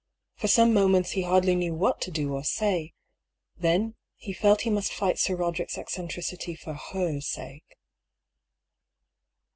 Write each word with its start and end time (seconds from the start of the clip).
For 0.35 0.47
some 0.47 0.73
moments 0.73 1.11
he 1.11 1.21
hardly 1.21 1.53
knew 1.55 1.75
what 1.75 2.01
to 2.01 2.09
do 2.09 2.33
or 2.33 2.43
say; 2.43 2.95
then 3.55 3.93
he 4.15 4.33
felt 4.33 4.61
he 4.61 4.71
must 4.71 4.91
fight 4.91 5.19
Sir 5.19 5.35
Roderick's 5.35 5.77
eccentricity 5.77 6.55
for 6.55 6.73
her 6.73 7.21
sake. 7.21 7.77